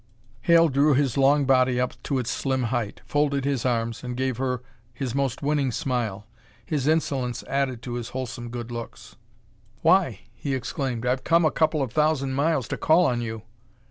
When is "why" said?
9.83-10.21